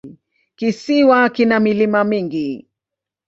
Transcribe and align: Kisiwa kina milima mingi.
Kisiwa 0.55 1.19
kina 1.29 1.59
milima 1.59 2.03
mingi. 2.03 2.67